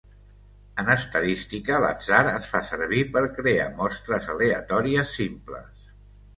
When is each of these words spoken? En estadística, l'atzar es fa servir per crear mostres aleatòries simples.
En 0.83 0.87
estadística, 0.93 1.75
l'atzar 1.83 2.23
es 2.31 2.49
fa 2.55 2.63
servir 2.71 3.03
per 3.17 3.25
crear 3.37 3.69
mostres 3.85 4.33
aleatòries 4.37 5.17
simples. 5.23 5.89